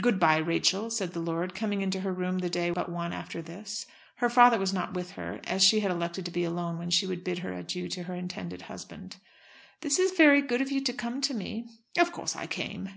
"Good 0.00 0.18
bye, 0.18 0.38
Rachel," 0.38 0.90
said 0.90 1.12
the 1.12 1.20
lord, 1.20 1.54
coming 1.54 1.82
into 1.82 2.00
her 2.00 2.12
room 2.12 2.38
the 2.40 2.50
day 2.50 2.70
but 2.70 2.88
one 2.90 3.12
after 3.12 3.40
this. 3.40 3.86
Her 4.16 4.28
father 4.28 4.58
was 4.58 4.72
not 4.72 4.92
with 4.94 5.12
her, 5.12 5.38
as 5.44 5.62
she 5.62 5.78
had 5.78 5.92
elected 5.92 6.24
to 6.24 6.32
be 6.32 6.42
alone 6.42 6.78
when 6.78 6.90
she 6.90 7.06
would 7.06 7.22
bid 7.22 7.38
her 7.38 7.52
adieu 7.52 7.86
to 7.90 8.02
her 8.02 8.14
intended 8.16 8.62
husband. 8.62 9.18
"This 9.80 10.00
is 10.00 10.18
very 10.18 10.42
good 10.42 10.60
of 10.62 10.72
you 10.72 10.80
to 10.80 10.92
come 10.92 11.20
to 11.20 11.32
me." 11.32 11.68
"Of 11.96 12.10
course 12.10 12.34
I 12.34 12.48
came." 12.48 12.88